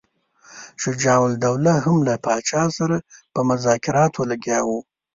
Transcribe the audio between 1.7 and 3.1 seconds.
هم له پاچا سره